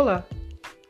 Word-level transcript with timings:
Olá! 0.00 0.24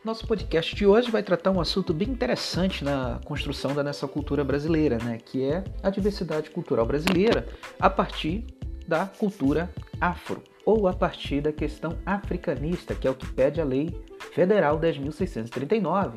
Nosso 0.04 0.24
podcast 0.24 0.72
de 0.72 0.86
hoje 0.86 1.10
vai 1.10 1.20
tratar 1.20 1.50
um 1.50 1.60
assunto 1.60 1.92
bem 1.92 2.08
interessante 2.08 2.84
na 2.84 3.18
construção 3.24 3.74
da 3.74 3.82
nossa 3.82 4.06
cultura 4.06 4.44
brasileira, 4.44 4.98
né? 5.02 5.18
que 5.18 5.42
é 5.42 5.64
a 5.82 5.90
diversidade 5.90 6.48
cultural 6.50 6.86
brasileira 6.86 7.44
a 7.80 7.90
partir 7.90 8.44
da 8.86 9.06
cultura 9.06 9.68
afro, 10.00 10.44
ou 10.64 10.86
a 10.86 10.92
partir 10.92 11.40
da 11.40 11.52
questão 11.52 11.98
africanista, 12.06 12.94
que 12.94 13.08
é 13.08 13.10
o 13.10 13.14
que 13.16 13.26
pede 13.32 13.60
a 13.60 13.64
Lei 13.64 14.00
Federal 14.32 14.78
10.639 14.78 16.12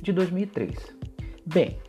de 0.00 0.12
2003. 0.12 0.96
Bem, 1.44 1.80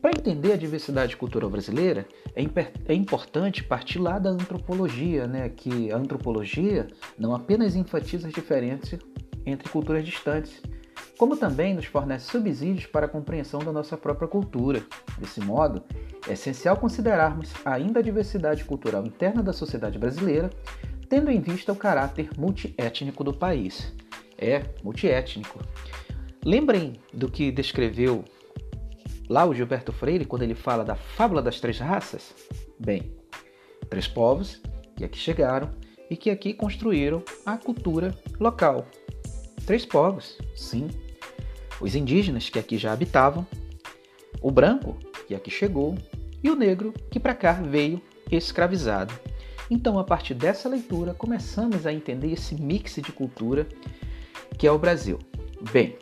para 0.00 0.12
entender 0.12 0.52
a 0.52 0.56
diversidade 0.56 1.18
cultural 1.18 1.50
brasileira, 1.50 2.08
é, 2.34 2.42
é, 2.86 2.94
importante 2.94 3.62
partir 3.62 3.98
lá 3.98 4.18
da 4.18 4.30
antropologia, 4.30 5.26
né? 5.26 5.50
que 5.50 5.92
a 5.92 5.98
antropologia 5.98 6.86
não 7.18 7.34
apenas 7.34 7.76
enfatiza 7.76 8.26
as 8.26 8.32
diferenças 8.32 8.98
entre 9.48 9.68
culturas 9.68 10.04
distantes, 10.04 10.60
como 11.16 11.36
também 11.36 11.74
nos 11.74 11.86
fornece 11.86 12.30
subsídios 12.30 12.86
para 12.86 13.06
a 13.06 13.08
compreensão 13.08 13.60
da 13.60 13.72
nossa 13.72 13.96
própria 13.96 14.28
cultura. 14.28 14.84
Desse 15.18 15.40
modo, 15.40 15.82
é 16.28 16.32
essencial 16.32 16.76
considerarmos 16.76 17.52
ainda 17.64 18.00
a 18.00 18.02
diversidade 18.02 18.64
cultural 18.64 19.04
interna 19.04 19.42
da 19.42 19.52
sociedade 19.52 19.98
brasileira, 19.98 20.48
tendo 21.08 21.30
em 21.30 21.40
vista 21.40 21.72
o 21.72 21.76
caráter 21.76 22.30
multiétnico 22.38 23.24
do 23.24 23.34
país. 23.34 23.92
É, 24.38 24.62
multiétnico. 24.84 25.58
Lembrem 26.44 27.00
do 27.12 27.28
que 27.28 27.50
descreveu 27.50 28.24
lá 29.28 29.44
o 29.44 29.54
Gilberto 29.54 29.92
Freire 29.92 30.24
quando 30.24 30.42
ele 30.42 30.54
fala 30.54 30.84
da 30.84 30.94
fábula 30.94 31.42
das 31.42 31.60
três 31.60 31.78
raças? 31.78 32.34
Bem, 32.78 33.12
três 33.90 34.06
povos 34.06 34.62
que 34.96 35.04
aqui 35.04 35.18
chegaram 35.18 35.70
e 36.08 36.16
que 36.16 36.30
aqui 36.30 36.54
construíram 36.54 37.22
a 37.44 37.56
cultura 37.56 38.14
local. 38.38 38.86
Três 39.68 39.84
povos, 39.84 40.38
sim. 40.56 40.88
Os 41.78 41.94
indígenas 41.94 42.48
que 42.48 42.58
aqui 42.58 42.78
já 42.78 42.90
habitavam, 42.90 43.46
o 44.40 44.50
branco 44.50 44.96
que 45.26 45.34
aqui 45.34 45.50
chegou 45.50 45.94
e 46.42 46.48
o 46.48 46.56
negro 46.56 46.94
que 47.10 47.20
para 47.20 47.34
cá 47.34 47.52
veio 47.52 48.00
escravizado. 48.32 49.12
Então, 49.70 49.98
a 49.98 50.04
partir 50.04 50.32
dessa 50.32 50.70
leitura, 50.70 51.12
começamos 51.12 51.86
a 51.86 51.92
entender 51.92 52.32
esse 52.32 52.54
mix 52.54 52.94
de 52.94 53.12
cultura 53.12 53.68
que 54.56 54.66
é 54.66 54.72
o 54.72 54.78
Brasil. 54.78 55.18
Bem, 55.70 55.98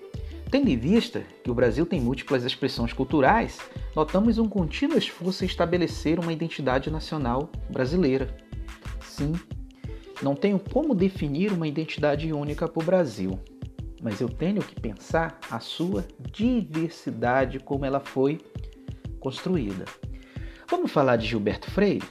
Tendo 0.48 0.68
em 0.70 0.76
vista 0.78 1.24
que 1.42 1.50
o 1.50 1.54
Brasil 1.54 1.84
tem 1.84 2.00
múltiplas 2.00 2.44
expressões 2.44 2.92
culturais, 2.92 3.58
notamos 3.96 4.38
um 4.38 4.48
contínuo 4.48 4.96
esforço 4.96 5.42
em 5.42 5.48
estabelecer 5.48 6.20
uma 6.20 6.32
identidade 6.32 6.88
nacional 6.88 7.50
brasileira. 7.68 8.32
Sim, 9.00 9.32
não 10.22 10.36
tenho 10.36 10.60
como 10.60 10.94
definir 10.94 11.52
uma 11.52 11.66
identidade 11.66 12.32
única 12.32 12.68
para 12.68 12.80
o 12.80 12.86
Brasil, 12.86 13.40
mas 14.02 14.20
eu 14.20 14.28
tenho 14.28 14.62
que 14.62 14.80
pensar 14.80 15.38
a 15.50 15.60
sua 15.60 16.04
diversidade, 16.30 17.58
como 17.58 17.84
ela 17.84 18.00
foi 18.00 18.40
construída. 19.20 19.84
Vamos 20.68 20.90
falar 20.90 21.16
de 21.16 21.26
Gilberto 21.26 21.70
Freire? 21.70 22.02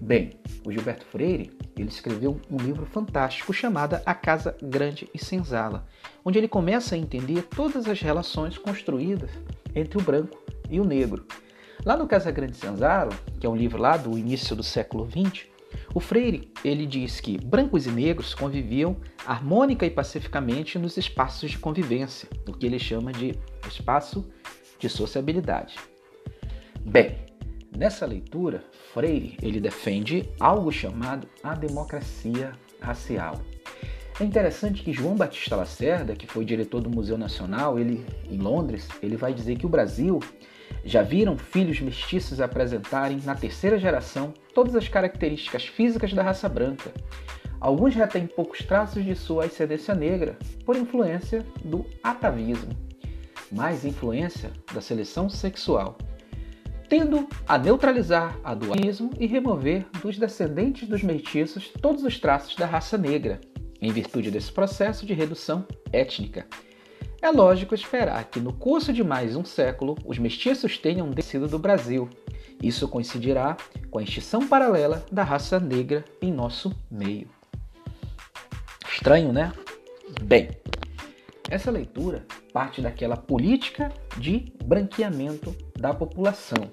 Bem, 0.00 0.30
o 0.66 0.72
Gilberto 0.72 1.04
Freire 1.06 1.50
ele 1.76 1.88
escreveu 1.88 2.40
um 2.50 2.56
livro 2.56 2.86
fantástico 2.86 3.52
chamado 3.52 4.00
A 4.04 4.14
Casa 4.14 4.56
Grande 4.62 5.08
e 5.14 5.18
Senzala, 5.18 5.86
onde 6.24 6.38
ele 6.38 6.48
começa 6.48 6.94
a 6.94 6.98
entender 6.98 7.42
todas 7.42 7.86
as 7.86 8.00
relações 8.00 8.58
construídas 8.58 9.30
entre 9.74 9.98
o 9.98 10.02
branco 10.02 10.38
e 10.70 10.80
o 10.80 10.84
negro. 10.84 11.24
Lá 11.84 11.96
no 11.96 12.06
Casa 12.06 12.30
Grande 12.30 12.52
e 12.52 12.56
Senzala, 12.56 13.12
que 13.40 13.46
é 13.46 13.50
um 13.50 13.56
livro 13.56 13.80
lá 13.80 13.96
do 13.96 14.16
início 14.18 14.54
do 14.54 14.62
século 14.62 15.08
XX, 15.08 15.46
o 15.94 16.00
Freire 16.00 16.50
ele 16.64 16.86
diz 16.86 17.20
que 17.20 17.38
brancos 17.38 17.86
e 17.86 17.90
negros 17.90 18.34
conviviam 18.34 18.96
harmônica 19.26 19.84
e 19.84 19.90
pacificamente 19.90 20.78
nos 20.78 20.96
espaços 20.96 21.50
de 21.50 21.58
convivência, 21.58 22.28
o 22.48 22.52
que 22.52 22.66
ele 22.66 22.78
chama 22.78 23.12
de 23.12 23.34
espaço 23.66 24.28
de 24.78 24.88
sociabilidade. 24.88 25.76
Bem, 26.84 27.16
Nessa 27.76 28.04
leitura, 28.04 28.62
Freire 28.92 29.36
ele 29.40 29.58
defende 29.58 30.28
algo 30.38 30.70
chamado 30.70 31.26
a 31.42 31.54
democracia 31.54 32.52
racial. 32.78 33.40
É 34.20 34.24
interessante 34.24 34.82
que 34.82 34.92
João 34.92 35.16
Batista 35.16 35.56
Lacerda, 35.56 36.14
que 36.14 36.26
foi 36.26 36.44
diretor 36.44 36.82
do 36.82 36.90
Museu 36.90 37.16
Nacional, 37.16 37.78
ele 37.78 38.04
em 38.30 38.36
Londres, 38.36 38.86
ele 39.02 39.16
vai 39.16 39.32
dizer 39.32 39.56
que 39.56 39.64
o 39.64 39.70
Brasil 39.70 40.20
já 40.84 41.02
viram 41.02 41.36
filhos 41.36 41.80
mestiços 41.80 42.40
apresentarem 42.40 43.20
na 43.24 43.34
terceira 43.34 43.78
geração 43.78 44.32
todas 44.54 44.74
as 44.74 44.88
características 44.88 45.66
físicas 45.66 46.12
da 46.12 46.22
raça 46.22 46.48
branca. 46.48 46.92
Alguns 47.60 47.94
já 47.94 48.06
têm 48.06 48.26
poucos 48.26 48.60
traços 48.60 49.04
de 49.04 49.14
sua 49.14 49.44
ascendência 49.44 49.94
negra, 49.94 50.36
por 50.64 50.76
influência 50.76 51.46
do 51.64 51.86
atavismo, 52.02 52.72
mais 53.50 53.84
influência 53.84 54.50
da 54.74 54.80
seleção 54.80 55.28
sexual 55.28 55.96
tendo 56.92 57.26
a 57.48 57.56
neutralizar 57.56 58.38
a 58.44 58.54
dualismo 58.54 59.12
e 59.18 59.26
remover 59.26 59.86
dos 60.02 60.18
descendentes 60.18 60.86
dos 60.86 61.02
mestiços 61.02 61.72
todos 61.80 62.04
os 62.04 62.20
traços 62.20 62.54
da 62.54 62.66
raça 62.66 62.98
negra, 62.98 63.40
em 63.80 63.90
virtude 63.90 64.30
desse 64.30 64.52
processo 64.52 65.06
de 65.06 65.14
redução 65.14 65.66
étnica. 65.90 66.46
É 67.22 67.30
lógico 67.30 67.72
esperar 67.72 68.24
que 68.24 68.40
no 68.40 68.52
curso 68.52 68.92
de 68.92 69.04
mais 69.04 69.36
um 69.36 69.44
século 69.44 69.96
os 70.04 70.18
mestiços 70.18 70.76
tenham 70.76 71.08
descido 71.08 71.46
do 71.46 71.56
Brasil. 71.56 72.10
Isso 72.60 72.88
coincidirá 72.88 73.56
com 73.92 74.00
a 74.00 74.02
extinção 74.02 74.48
paralela 74.48 75.06
da 75.10 75.22
raça 75.22 75.60
negra 75.60 76.04
em 76.20 76.32
nosso 76.32 76.74
meio. 76.90 77.30
Estranho, 78.92 79.32
né? 79.32 79.52
Bem, 80.22 80.50
essa 81.48 81.70
leitura 81.70 82.26
parte 82.52 82.82
daquela 82.82 83.16
política 83.16 83.92
de 84.18 84.52
branqueamento 84.64 85.54
da 85.78 85.94
população, 85.94 86.68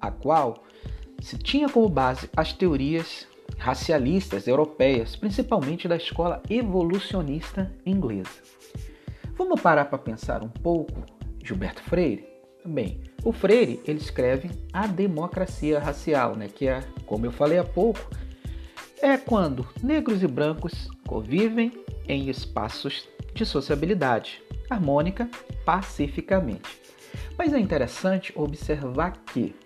a 0.00 0.10
qual 0.10 0.64
se 1.20 1.38
tinha 1.38 1.68
como 1.68 1.88
base 1.88 2.28
as 2.36 2.52
teorias 2.52 3.28
racialistas 3.56 4.48
europeias, 4.48 5.14
principalmente 5.14 5.86
da 5.86 5.94
escola 5.94 6.42
evolucionista 6.50 7.72
inglesa. 7.86 8.42
Vamos 9.44 9.60
parar 9.60 9.86
para 9.86 9.98
pensar 9.98 10.40
um 10.44 10.48
pouco 10.48 11.02
Gilberto 11.42 11.82
Freire? 11.82 12.24
Bem, 12.64 13.02
o 13.24 13.32
Freire 13.32 13.82
ele 13.84 13.98
escreve 13.98 14.48
a 14.72 14.86
democracia 14.86 15.80
racial, 15.80 16.36
né, 16.36 16.46
que 16.46 16.68
é, 16.68 16.80
como 17.06 17.26
eu 17.26 17.32
falei 17.32 17.58
há 17.58 17.64
pouco, 17.64 18.08
é 19.02 19.18
quando 19.18 19.68
negros 19.82 20.22
e 20.22 20.28
brancos 20.28 20.88
convivem 21.08 21.72
em 22.06 22.30
espaços 22.30 23.08
de 23.34 23.44
sociabilidade 23.44 24.40
harmônica 24.70 25.28
pacificamente. 25.64 26.80
Mas 27.36 27.52
é 27.52 27.58
interessante 27.58 28.32
observar 28.36 29.24
que 29.26 29.56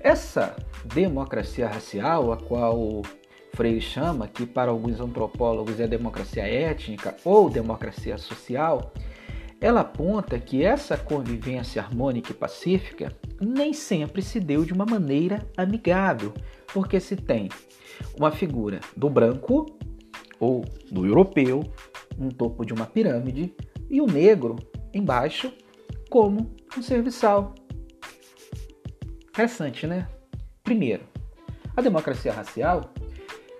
essa 0.00 0.54
democracia 0.84 1.66
racial, 1.66 2.30
a 2.30 2.36
qual 2.36 3.00
Freire 3.54 3.80
chama, 3.80 4.28
que 4.28 4.44
para 4.44 4.70
alguns 4.70 5.00
antropólogos 5.00 5.80
é 5.80 5.86
democracia 5.86 6.46
étnica 6.46 7.16
ou 7.24 7.48
democracia 7.48 8.18
social, 8.18 8.92
ela 9.64 9.80
aponta 9.80 10.38
que 10.38 10.62
essa 10.62 10.94
convivência 10.94 11.80
harmônica 11.80 12.32
e 12.32 12.34
pacífica 12.34 13.10
nem 13.40 13.72
sempre 13.72 14.20
se 14.20 14.38
deu 14.38 14.62
de 14.62 14.74
uma 14.74 14.84
maneira 14.84 15.48
amigável, 15.56 16.34
porque 16.70 17.00
se 17.00 17.16
tem 17.16 17.48
uma 18.14 18.30
figura 18.30 18.80
do 18.94 19.08
branco 19.08 19.64
ou 20.38 20.66
do 20.92 21.06
europeu 21.06 21.62
no 22.18 22.30
topo 22.30 22.62
de 22.62 22.74
uma 22.74 22.84
pirâmide 22.84 23.54
e 23.88 24.02
o 24.02 24.06
negro 24.06 24.56
embaixo 24.92 25.50
como 26.10 26.54
um 26.76 26.82
serviçal. 26.82 27.54
Interessante, 29.30 29.86
né? 29.86 30.06
Primeiro, 30.62 31.04
a 31.74 31.80
democracia 31.80 32.34
racial 32.34 32.92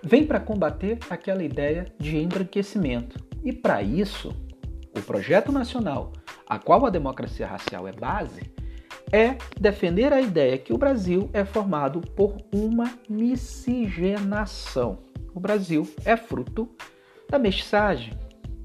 vem 0.03 0.23
para 0.23 0.39
combater 0.39 0.99
aquela 1.09 1.43
ideia 1.43 1.91
de 1.99 2.15
embranquecimento. 2.15 3.25
E 3.43 3.51
para 3.51 3.81
isso, 3.81 4.44
o 4.97 5.01
projeto 5.01 5.51
nacional, 5.51 6.13
a 6.47 6.57
qual 6.57 6.85
a 6.85 6.89
democracia 6.89 7.45
racial 7.45 7.87
é 7.87 7.91
base, 7.91 8.41
é 9.11 9.37
defender 9.59 10.11
a 10.11 10.21
ideia 10.21 10.57
que 10.57 10.73
o 10.73 10.77
Brasil 10.77 11.29
é 11.33 11.45
formado 11.45 12.01
por 12.01 12.37
uma 12.53 12.97
miscigenação. 13.09 14.99
O 15.33 15.39
Brasil 15.39 15.87
é 16.03 16.15
fruto 16.17 16.69
da 17.29 17.37
mestiçagem. 17.37 18.13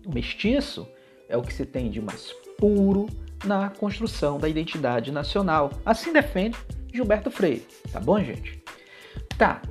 O 0.06 0.14
mestiço 0.14 0.88
é 1.28 1.36
o 1.36 1.42
que 1.42 1.52
se 1.52 1.66
tem 1.66 1.90
de 1.90 2.00
mais 2.00 2.32
puro 2.58 3.06
na 3.44 3.70
construção 3.70 4.38
da 4.38 4.48
identidade 4.48 5.10
nacional. 5.10 5.70
Assim 5.84 6.12
defende 6.12 6.56
Gilberto 6.92 7.30
Freire, 7.30 7.66
tá 7.92 8.00
bom, 8.00 8.22
gente? 8.22 8.62
Tá, 9.38 9.62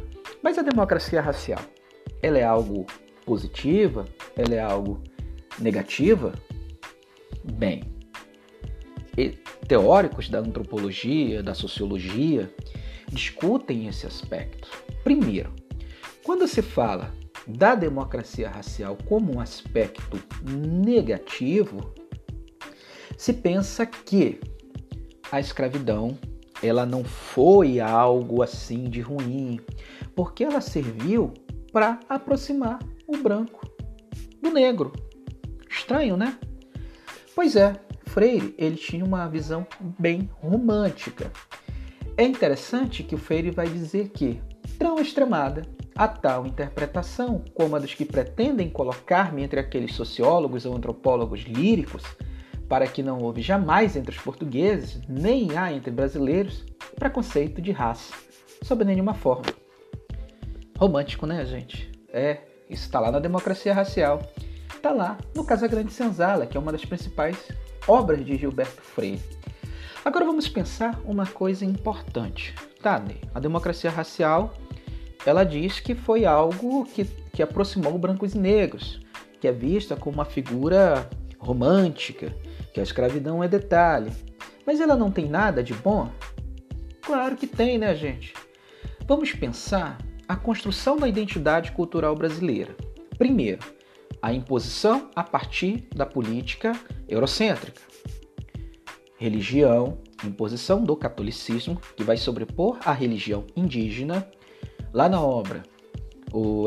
mas 0.42 0.58
a 0.58 0.62
democracia 0.62 1.22
racial, 1.22 1.62
ela 2.22 2.38
é 2.38 2.44
algo 2.44 2.86
positiva? 3.26 4.06
Ela 4.36 4.56
é 4.56 4.62
algo 4.62 5.02
negativa? 5.60 6.34
Bem, 7.44 7.84
teóricos 9.68 10.30
da 10.30 10.40
antropologia, 10.40 11.44
da 11.44 11.54
sociologia, 11.54 12.52
discutem 13.12 13.88
esse 13.88 14.08
aspecto. 14.08 14.68
Primeiro, 15.04 15.54
quando 16.24 16.48
se 16.48 16.62
fala 16.62 17.14
da 17.48 17.76
democracia 17.76 18.50
racial 18.50 18.98
como 19.06 19.36
um 19.36 19.40
aspecto 19.40 20.20
negativo, 20.44 21.94
se 23.18 23.34
pensa 23.34 23.86
que 23.86 24.40
a 25.32 25.40
escravidão 25.40 26.18
ela 26.62 26.86
não 26.86 27.04
foi 27.04 27.80
algo 27.80 28.42
assim 28.42 28.90
de 28.90 29.02
ruim, 29.02 29.60
porque 30.16 30.44
ela 30.44 30.62
serviu 30.62 31.34
para 31.72 32.00
aproximar 32.10 32.80
o 33.08 33.18
branco 33.18 33.70
do 34.42 34.52
negro. 34.52 34.92
Estranho, 35.70 36.18
né? 36.18 36.38
Pois 37.40 37.56
é, 37.56 37.74
Freire 38.08 38.54
ele 38.58 38.76
tinha 38.76 39.06
uma 39.06 39.26
visão 39.30 39.66
bem 39.98 40.30
romântica. 40.42 41.32
É 42.18 42.24
interessante 42.26 43.02
que 43.02 43.16
o 43.16 43.18
Freire 43.18 43.50
vai 43.50 43.66
dizer 43.66 44.10
que, 44.10 44.42
tão 44.78 45.00
extremada, 45.00 45.62
a 45.96 46.06
tal 46.06 46.46
interpretação, 46.46 47.42
como 47.54 47.78
a 47.78 47.80
dos 47.80 47.94
que 47.94 48.04
pretendem 48.04 48.70
colocar-me 48.70 49.42
entre 49.42 49.58
aqueles 49.58 49.96
sociólogos 49.96 50.66
ou 50.66 50.76
antropólogos 50.76 51.44
líricos, 51.44 52.04
para 52.68 52.86
que 52.86 53.02
não 53.02 53.22
houve 53.22 53.42
jamais 53.42 53.96
entre 53.96 54.14
os 54.14 54.22
portugueses, 54.22 55.00
nem 55.08 55.58
há 55.58 55.72
entre 55.72 55.92
brasileiros, 55.92 56.66
preconceito 56.98 57.62
de 57.62 57.72
raça, 57.72 58.14
sob 58.64 58.84
nenhuma 58.84 59.14
forma. 59.14 59.46
Romântico, 60.78 61.26
né, 61.26 61.46
gente? 61.46 61.90
É, 62.12 62.40
isso 62.70 62.84
está 62.84 63.00
lá 63.00 63.10
na 63.10 63.20
Democracia 63.20 63.74
Racial. 63.74 64.30
Está 64.80 64.92
lá 64.92 65.18
no 65.36 65.44
Casa 65.44 65.68
Grande 65.68 65.92
Senzala, 65.92 66.46
que 66.46 66.56
é 66.56 66.60
uma 66.60 66.72
das 66.72 66.86
principais 66.86 67.36
obras 67.86 68.26
de 68.26 68.38
Gilberto 68.38 68.82
Freire. 68.82 69.22
Agora 70.06 70.24
vamos 70.24 70.48
pensar 70.48 70.98
uma 71.04 71.26
coisa 71.26 71.66
importante. 71.66 72.56
Tá, 72.82 73.04
a 73.36 73.40
democracia 73.42 73.92
racial, 73.92 74.54
ela 75.26 75.44
diz 75.44 75.82
que 75.82 75.94
foi 75.94 76.26
algo 76.26 76.86
que, 76.86 77.04
que 77.04 77.44
aproximou 77.44 77.98
brancos 77.98 78.34
e 78.34 78.38
negros, 78.38 79.02
que 79.42 79.50
é 79.50 79.52
vista 79.52 79.98
como 79.98 80.16
uma 80.16 80.24
figura 80.24 81.10
romântica, 81.38 82.34
que 82.74 82.80
a 82.80 82.84
escravidão 82.84 83.44
é 83.44 83.50
detalhe. 83.50 84.14
Mas 84.66 84.80
ela 84.80 84.96
não 84.96 85.12
tem 85.12 85.28
nada 85.28 85.62
de 85.62 85.74
bom? 85.74 86.10
Claro 87.02 87.36
que 87.36 87.46
tem, 87.46 87.78
né, 87.78 87.94
gente? 87.96 88.34
Vamos 89.06 89.34
pensar 89.34 89.98
a 90.26 90.38
construção 90.38 90.96
da 90.96 91.10
identidade 91.10 91.74
cultural 91.74 92.16
brasileira. 92.16 92.74
Primeiro, 93.18 93.60
a 94.22 94.34
imposição 94.34 95.10
a 95.16 95.24
partir 95.24 95.88
da 95.96 96.06
política 96.06 96.74
eurocêntrica. 97.08 97.82
Religião, 99.18 99.98
imposição 100.24 100.84
do 100.84 100.96
catolicismo, 100.96 101.80
que 101.96 102.04
vai 102.04 102.18
sobrepor 102.18 102.80
a 102.86 102.94
religião 102.94 103.46
indígena. 103.56 104.28
Lá 104.94 105.10
na 105.10 105.22
obra, 105.22 105.64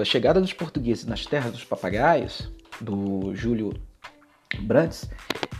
A 0.00 0.04
Chegada 0.04 0.40
dos 0.40 0.52
Portugueses 0.52 1.06
nas 1.06 1.24
Terras 1.26 1.52
dos 1.52 1.64
Papagaios, 1.64 2.50
do 2.80 3.34
Júlio 3.34 3.72
Brandes, 4.60 5.08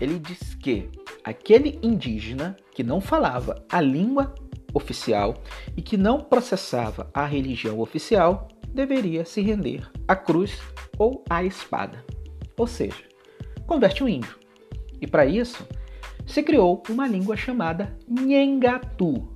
ele 0.01 0.19
diz 0.19 0.55
que 0.55 0.91
aquele 1.25 1.79
indígena 1.83 2.57
que 2.75 2.83
não 2.83 3.01
falava 3.01 3.65
a 3.71 3.81
língua 3.81 4.35
oficial 4.75 5.35
e 5.77 5.83
que 5.83 5.97
não 5.97 6.21
processava 6.21 7.11
a 7.13 7.25
religião 7.25 7.81
oficial 7.81 8.49
deveria 8.73 9.25
se 9.25 9.41
render 9.41 9.89
à 10.09 10.17
cruz 10.17 10.61
ou 10.99 11.23
à 11.29 11.45
espada. 11.45 12.05
Ou 12.57 12.67
seja, 12.67 13.05
converte 13.67 14.03
o 14.03 14.09
índio. 14.09 14.37
E 15.01 15.07
para 15.07 15.27
isso, 15.27 15.67
se 16.27 16.43
criou 16.43 16.83
uma 16.89 17.07
língua 17.07 17.37
chamada 17.37 17.97
Nhengatu. 18.09 19.29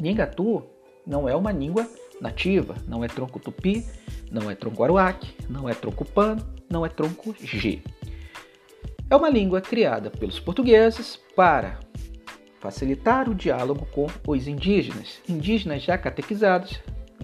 Nhengatu 0.00 0.64
não 1.06 1.28
é 1.28 1.34
uma 1.34 1.52
língua 1.52 1.88
nativa, 2.20 2.74
não 2.86 3.02
é 3.02 3.08
tronco 3.08 3.38
tupi, 3.38 3.84
não 4.30 4.50
é 4.50 4.54
tronco 4.54 4.84
aruac, 4.84 5.34
não 5.48 5.68
é 5.68 5.74
tronco 5.74 6.04
pano, 6.04 6.46
não 6.70 6.84
é 6.84 6.88
tronco 6.88 7.34
G. 7.40 7.82
É 9.08 9.16
uma 9.16 9.30
língua 9.30 9.60
criada 9.62 10.10
pelos 10.10 10.38
portugueses 10.38 11.16
para 11.34 11.78
facilitar 12.60 13.28
o 13.28 13.34
diálogo 13.34 13.86
com 13.86 14.06
os 14.26 14.46
indígenas. 14.46 15.20
Indígenas 15.26 15.82
já 15.82 15.96
catequizados 15.96 16.78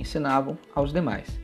ensinavam 0.04 0.56
aos 0.74 0.92
demais. 0.92 1.40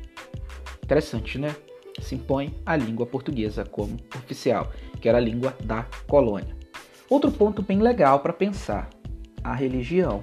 Interessante, 0.83 1.39
né? 1.39 1.57
Se 2.01 2.15
impõe 2.15 2.55
a 2.65 2.77
língua 2.77 3.07
portuguesa 3.07 3.65
como 3.65 3.97
oficial, 4.17 4.73
que 5.01 5.09
era 5.09 5.19
a 5.19 5.21
língua 5.21 5.57
da 5.65 5.87
colônia. 6.07 6.57
Outro 7.09 7.31
ponto 7.33 7.62
bem 7.62 7.81
legal 7.81 8.21
para 8.21 8.33
pensar: 8.33 8.89
a 9.43 9.55
religião. 9.55 10.23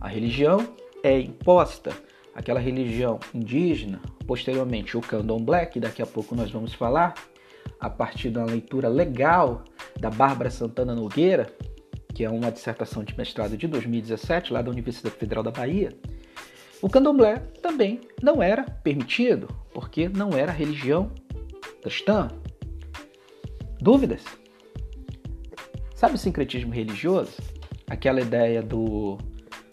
A 0.00 0.08
religião 0.08 0.58
é 1.02 1.20
imposta, 1.20 1.90
aquela 2.34 2.60
religião 2.60 3.18
indígena, 3.34 4.00
posteriormente 4.26 4.96
o 4.96 5.00
candomblé, 5.00 5.66
que 5.66 5.80
daqui 5.80 6.00
a 6.00 6.06
pouco 6.06 6.36
nós 6.36 6.50
vamos 6.50 6.72
falar, 6.72 7.14
a 7.80 7.90
partir 7.90 8.30
da 8.30 8.44
leitura 8.44 8.88
legal 8.88 9.64
da 9.98 10.08
Bárbara 10.08 10.50
Santana 10.50 10.94
Nogueira, 10.94 11.52
que 12.14 12.24
é 12.24 12.30
uma 12.30 12.50
dissertação 12.50 13.02
de 13.02 13.16
mestrado 13.16 13.56
de 13.56 13.66
2017, 13.66 14.52
lá 14.52 14.62
da 14.62 14.70
Universidade 14.70 15.16
Federal 15.16 15.42
da 15.42 15.50
Bahia, 15.50 15.90
o 16.80 16.88
candomblé 16.88 17.36
também 17.60 18.00
não 18.22 18.42
era 18.42 18.64
permitido, 18.64 19.48
porque 19.74 20.08
não 20.08 20.30
era 20.30 20.52
religião 20.52 21.10
cristã. 21.82 22.28
Dúvidas? 23.80 24.24
Sabe 25.94 26.14
o 26.14 26.18
sincretismo 26.18 26.72
religioso? 26.72 27.32
Aquela 27.88 28.20
ideia 28.20 28.62
do 28.62 29.18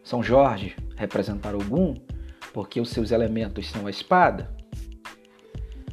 São 0.04 0.24
Jorge 0.24 0.76
representar 0.96 1.54
algum, 1.54 1.94
porque 2.54 2.82
os 2.82 2.90
seus 2.90 3.12
elementos 3.12 3.68
são 3.70 3.86
a 3.86 3.90
espada? 3.90 4.50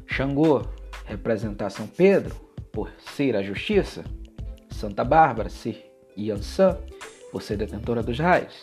Xangô 0.06 0.62
representar 1.04 1.68
São 1.70 1.86
Pedro, 1.86 2.34
por 2.72 2.90
ser 3.14 3.36
a 3.36 3.42
justiça? 3.42 4.04
Santa 4.70 5.04
Bárbara 5.04 5.50
ser 5.50 5.92
Yansan, 6.16 6.78
por 7.30 7.42
ser 7.42 7.56
detentora 7.56 8.02
dos 8.02 8.18
raios? 8.18 8.54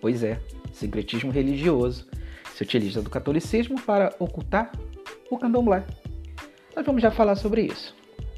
Pois 0.00 0.22
é, 0.22 0.40
sincretismo 0.80 1.30
religioso 1.30 2.06
se 2.54 2.62
utiliza 2.62 3.00
do 3.00 3.08
catolicismo 3.08 3.80
para 3.80 4.14
ocultar 4.18 4.72
o 5.30 5.38
candomblé. 5.38 5.84
Nós 6.74 6.84
vamos 6.84 7.02
já 7.02 7.10
falar 7.10 7.36
sobre 7.36 7.62
isso. 7.62 7.94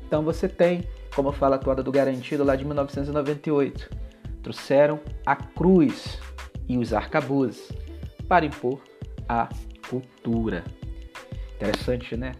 Então 0.06 0.22
você 0.22 0.48
tem, 0.48 0.86
como 1.14 1.32
fala 1.32 1.56
a 1.56 1.58
toada 1.58 1.82
do 1.82 1.90
Garantido 1.90 2.44
lá 2.44 2.54
de 2.54 2.64
1998, 2.64 3.90
trouxeram 4.42 5.00
a 5.24 5.36
cruz 5.36 6.18
e 6.68 6.76
os 6.76 6.92
arcabuzes 6.92 7.72
para 8.28 8.44
impor 8.44 8.80
a 9.28 9.48
cultura. 9.88 10.64
Interessante, 11.56 12.16
né? 12.16 12.32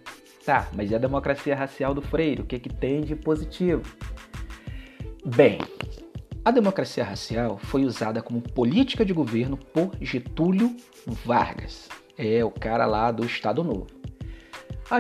Tá, 0.45 0.69
mas 0.73 0.91
e 0.91 0.95
a 0.95 0.99
democracia 0.99 1.55
racial 1.55 1.95
do 1.95 2.03
Freire? 2.03 2.43
O 2.43 2.45
que, 2.45 2.59
que 2.59 2.69
tem 2.69 3.03
de 3.03 3.15
positivo? 3.15 3.83
Bem, 5.25 5.59
a 6.45 6.51
democracia 6.51 7.05
racial 7.05 7.57
foi 7.57 7.85
usada 7.85 8.21
como 8.21 8.41
política 8.41 9.05
de 9.05 9.13
governo 9.13 9.57
por 9.57 9.93
Getúlio 10.01 10.77
Vargas. 11.07 11.89
É 12.19 12.45
o 12.45 12.51
cara 12.51 12.85
lá 12.85 13.13
do 13.13 13.25
Estado 13.25 13.63
Novo. 13.63 13.87
A, 14.91 14.99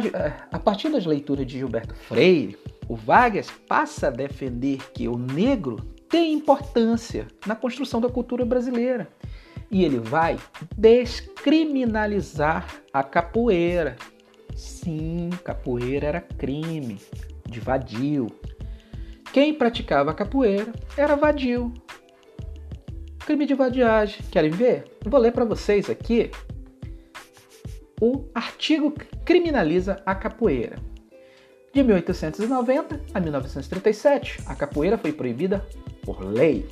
a 0.56 0.58
partir 0.58 0.88
das 0.88 1.04
leituras 1.04 1.44
de 1.44 1.58
Gilberto 1.58 1.94
Freire, 1.94 2.56
o 2.88 2.94
Vargas 2.94 3.50
passa 3.68 4.06
a 4.06 4.11
defender 4.11 4.78
que 4.92 5.08
o 5.08 5.18
negro 5.18 5.76
tem 6.08 6.32
importância 6.32 7.26
na 7.46 7.56
construção 7.56 8.00
da 8.00 8.08
cultura 8.08 8.44
brasileira. 8.44 9.08
E 9.70 9.84
ele 9.84 9.99
vai 9.99 10.38
descriminalizar 10.76 12.68
a 12.92 13.02
capoeira. 13.02 13.96
Sim, 14.54 15.30
capoeira 15.42 16.06
era 16.06 16.20
crime 16.20 17.00
de 17.49 17.58
vadio, 17.58 18.28
quem 19.33 19.55
praticava 19.55 20.12
capoeira 20.12 20.71
era 20.95 21.17
vadio. 21.17 21.73
Crime 23.21 23.47
de 23.47 23.55
vadiagem. 23.55 24.21
Querem 24.31 24.51
ver? 24.51 24.85
vou 25.07 25.19
ler 25.19 25.33
para 25.33 25.47
vocês 25.47 25.89
aqui. 25.89 26.31
O 27.99 28.27
artigo 28.35 28.91
que 28.91 29.07
criminaliza 29.25 30.03
a 30.05 30.15
capoeira. 30.15 30.77
De 31.73 31.83
1890 31.83 33.01
a 33.15 33.21
1937, 33.21 34.43
a 34.47 34.55
capoeira 34.55 34.99
foi 34.99 35.12
proibida 35.12 35.67
por 36.03 36.23
lei. 36.23 36.69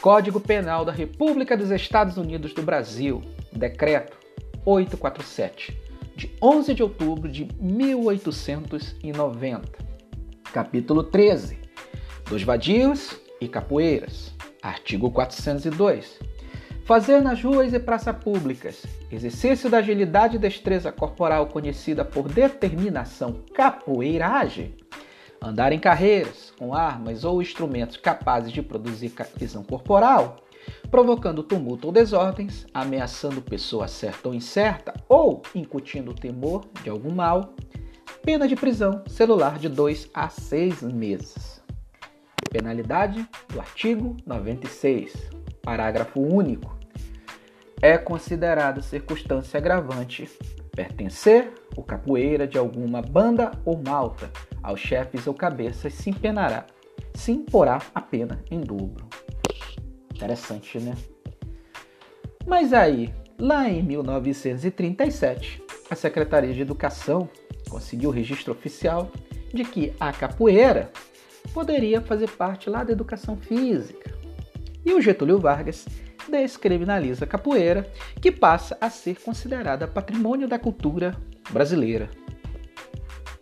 Código 0.00 0.40
Penal 0.40 0.86
da 0.86 0.92
República 0.92 1.58
dos 1.58 1.70
Estados 1.70 2.16
Unidos 2.16 2.54
do 2.54 2.62
Brasil, 2.62 3.20
Decreto 3.52 4.16
847, 4.64 5.78
de 6.16 6.34
11 6.40 6.72
de 6.72 6.82
outubro 6.82 7.30
de 7.30 7.46
1890. 7.60 9.89
Capítulo 10.52 11.04
13. 11.04 11.60
Dos 12.28 12.42
vadios 12.42 13.16
e 13.40 13.46
capoeiras. 13.46 14.34
Artigo 14.60 15.08
402. 15.08 16.18
Fazer 16.84 17.20
nas 17.20 17.40
ruas 17.40 17.72
e 17.72 17.78
praças 17.78 18.16
públicas 18.16 18.84
exercício 19.12 19.70
da 19.70 19.78
agilidade 19.78 20.34
e 20.34 20.40
destreza 20.40 20.90
corporal 20.90 21.46
conhecida 21.46 22.04
por 22.04 22.28
determinação 22.28 23.44
capoeiragem. 23.54 24.74
Andar 25.40 25.72
em 25.72 25.78
carreiras 25.78 26.52
com 26.58 26.74
armas 26.74 27.22
ou 27.22 27.40
instrumentos 27.40 27.96
capazes 27.96 28.50
de 28.50 28.60
produzir 28.60 29.12
visão 29.36 29.62
corporal, 29.62 30.36
provocando 30.90 31.44
tumulto 31.44 31.86
ou 31.86 31.92
desordens, 31.92 32.66
ameaçando 32.74 33.40
pessoa 33.40 33.86
certa 33.86 34.28
ou 34.28 34.34
incerta 34.34 34.94
ou 35.08 35.42
incutindo 35.54 36.12
temor 36.12 36.64
de 36.82 36.90
algum 36.90 37.14
mal, 37.14 37.54
pena 38.22 38.46
de 38.46 38.54
prisão 38.54 39.02
celular 39.06 39.58
de 39.58 39.68
2 39.68 40.10
a 40.12 40.28
6 40.28 40.82
meses. 40.82 41.62
Penalidade 42.50 43.26
do 43.48 43.60
artigo 43.60 44.16
96, 44.26 45.30
parágrafo 45.62 46.20
único. 46.20 46.78
É 47.80 47.96
considerado 47.96 48.82
circunstância 48.82 49.56
agravante 49.56 50.28
pertencer 50.74 51.52
ou 51.74 51.82
capoeira 51.82 52.46
de 52.46 52.58
alguma 52.58 53.00
banda 53.00 53.52
ou 53.64 53.80
malta 53.82 54.30
aos 54.62 54.80
chefes 54.80 55.26
ou 55.26 55.32
cabeças 55.32 55.94
se 55.94 56.10
empenará, 56.10 56.66
se 57.14 57.32
imporá 57.32 57.80
a 57.94 58.00
pena 58.00 58.42
em 58.50 58.60
dobro. 58.60 59.08
Interessante, 60.14 60.78
né? 60.78 60.94
Mas 62.46 62.72
aí, 62.72 63.14
lá 63.38 63.68
em 63.68 63.82
1937, 63.82 65.62
a 65.90 65.94
Secretaria 65.94 66.52
de 66.52 66.60
Educação 66.60 67.28
conseguiu 67.70 68.10
o 68.10 68.12
registro 68.12 68.52
oficial 68.52 69.10
de 69.54 69.64
que 69.64 69.92
a 69.98 70.12
capoeira 70.12 70.90
poderia 71.54 72.00
fazer 72.00 72.28
parte 72.30 72.68
lá 72.68 72.84
da 72.84 72.92
educação 72.92 73.36
física. 73.36 74.12
E 74.84 74.92
o 74.92 75.00
Getúlio 75.00 75.38
Vargas 75.38 75.86
descriminaliza 76.28 77.24
a 77.24 77.28
capoeira, 77.28 77.90
que 78.20 78.30
passa 78.30 78.76
a 78.80 78.90
ser 78.90 79.20
considerada 79.20 79.88
patrimônio 79.88 80.46
da 80.46 80.58
cultura 80.58 81.16
brasileira. 81.50 82.08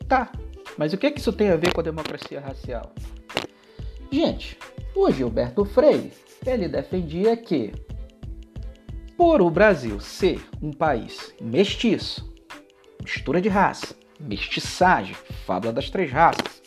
Tá, 0.09 0.33
mas 0.77 0.93
o 0.93 0.99
que, 0.99 1.07
é 1.07 1.11
que 1.11 1.21
isso 1.21 1.33
tem 1.33 1.51
a 1.51 1.57
ver 1.57 1.73
com 1.73 1.81
a 1.81 1.85
democracia 1.85 2.41
racial? 2.41 2.93
Gente, 4.11 4.59
o 4.95 5.11
Gilberto 5.11 5.65
Freire, 5.65 6.13
ele 6.47 6.69
defendia 6.69 7.37
que 7.37 7.73
por 9.17 9.43
o 9.43 9.51
Brasil 9.51 10.01
ser 10.01 10.41
um 10.63 10.73
país 10.73 11.35
mestiço, 11.41 12.33
mistura 13.03 13.41
de 13.41 13.49
raça, 13.49 13.98
mestiçagem, 14.21 15.15
fábula 15.47 15.73
das 15.73 15.91
três 15.91 16.11
raças, 16.11 16.63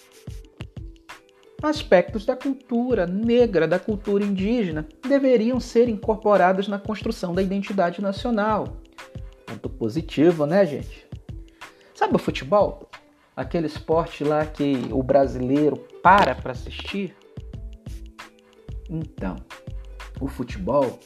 aspectos 1.61 2.25
da 2.25 2.35
cultura 2.35 3.05
negra, 3.05 3.67
da 3.67 3.77
cultura 3.77 4.23
indígena, 4.23 4.87
deveriam 5.07 5.59
ser 5.59 5.87
incorporados 5.87 6.67
na 6.67 6.79
construção 6.79 7.33
da 7.33 7.41
identidade 7.41 8.01
nacional. 8.01 8.77
Ponto 9.45 9.69
positivo, 9.69 10.45
né, 10.45 10.65
gente? 10.65 11.07
Sabe 11.93 12.15
o 12.15 12.19
futebol? 12.19 12.89
Aquele 13.35 13.67
esporte 13.67 14.23
lá 14.23 14.45
que 14.45 14.87
o 14.91 15.03
brasileiro 15.03 15.77
para 16.01 16.33
para 16.33 16.51
assistir? 16.51 17.15
Então, 18.89 19.35
o 20.19 20.27
futebol 20.27 20.99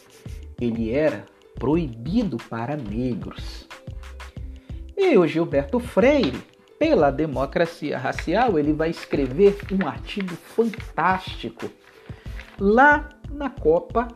ele 0.60 0.92
era 0.92 1.26
proibido 1.56 2.38
para 2.50 2.76
negros. 2.76 3.65
E 4.98 5.18
o 5.18 5.28
Gilberto 5.28 5.80
Freire 5.80 6.42
pela 6.78 7.10
democracia 7.10 7.98
racial, 7.98 8.60
ele 8.60 8.74
vai 8.74 8.90
escrever 8.90 9.58
um 9.72 9.88
artigo 9.88 10.36
fantástico 10.36 11.70
lá 12.60 13.10
na 13.32 13.50
Copa 13.50 14.08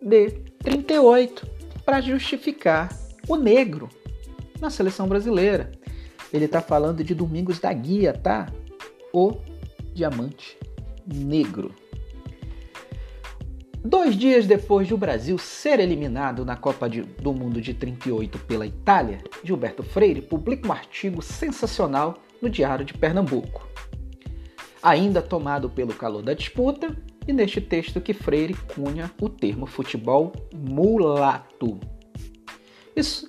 de 0.00 0.30
38 0.62 1.46
para 1.84 2.00
justificar 2.00 2.88
o 3.28 3.36
negro 3.36 3.88
na 4.60 4.70
seleção 4.70 5.08
brasileira. 5.08 5.72
Ele 6.32 6.46
está 6.46 6.60
falando 6.60 7.04
de 7.04 7.14
Domingos 7.14 7.58
da 7.58 7.72
Guia, 7.72 8.12
tá? 8.12 8.46
O 9.12 9.36
diamante 9.92 10.56
negro. 11.06 11.74
Dois 13.86 14.16
dias 14.16 14.46
depois 14.46 14.88
de 14.88 14.94
o 14.94 14.96
Brasil 14.96 15.36
ser 15.36 15.78
eliminado 15.78 16.42
na 16.42 16.56
Copa 16.56 16.88
de, 16.88 17.02
do 17.02 17.34
Mundo 17.34 17.60
de 17.60 17.74
38 17.74 18.38
pela 18.38 18.66
Itália, 18.66 19.22
Gilberto 19.44 19.82
Freire 19.82 20.22
publica 20.22 20.66
um 20.66 20.72
artigo 20.72 21.20
sensacional 21.20 22.18
no 22.40 22.48
Diário 22.48 22.82
de 22.82 22.94
Pernambuco. 22.94 23.68
Ainda 24.82 25.20
tomado 25.20 25.68
pelo 25.68 25.92
calor 25.92 26.22
da 26.22 26.32
disputa, 26.32 26.96
e 27.28 27.32
neste 27.32 27.60
texto 27.60 28.00
que 28.00 28.14
Freire 28.14 28.54
cunha 28.74 29.10
o 29.20 29.28
termo 29.28 29.66
futebol 29.66 30.32
mulato. 30.54 31.78
Isso 32.96 33.28